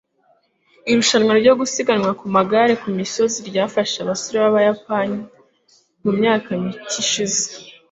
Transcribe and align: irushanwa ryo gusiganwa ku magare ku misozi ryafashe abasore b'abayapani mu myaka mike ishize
irushanwa 0.91 1.33
ryo 1.41 1.53
gusiganwa 1.59 2.11
ku 2.19 2.25
magare 2.35 2.73
ku 2.81 2.87
misozi 2.97 3.37
ryafashe 3.49 3.95
abasore 4.01 4.37
b'abayapani 4.43 5.19
mu 6.03 6.11
myaka 6.19 6.47
mike 6.63 6.83
ishize 7.03 7.43